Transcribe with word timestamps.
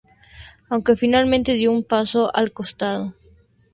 Aunque 0.71 0.95
finalmente 0.95 1.53
dio 1.53 1.71
un 1.71 1.83
paso 1.83 2.35
al 2.35 2.51
costado. 2.53 3.13